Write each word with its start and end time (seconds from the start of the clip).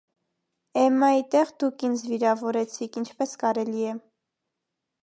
Էմմայի 0.83 1.21
տեղ 1.35 1.51
դուք 1.65 1.85
ի՛նձ 1.91 2.07
վիրավորեցիք, 2.15 2.99
ի՞նչպես 3.05 3.39
կարելի 3.47 3.89
է: 3.93 3.97